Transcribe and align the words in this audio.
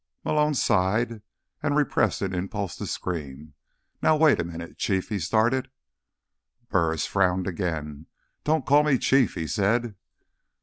Malone 0.25 0.55
sighed 0.55 1.21
and 1.61 1.75
repressed 1.75 2.23
an 2.23 2.33
impulse 2.33 2.75
to 2.75 2.87
scream. 2.87 3.53
"Now 4.01 4.17
wait 4.17 4.39
a 4.39 4.43
minute, 4.43 4.79
Chief—" 4.79 5.09
he 5.09 5.19
started. 5.19 5.69
Burris 6.69 7.05
frowned 7.05 7.45
again. 7.45 8.07
"Don't 8.43 8.65
call 8.65 8.81
me 8.81 8.97
Chief," 8.97 9.35
he 9.35 9.45
said. 9.45 9.93